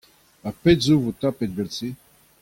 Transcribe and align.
Ha 0.43 0.51
pet 0.61 0.79
'zo 0.83 0.95
bet 1.03 1.17
tapet 1.21 1.49
evel-se! 1.53 1.89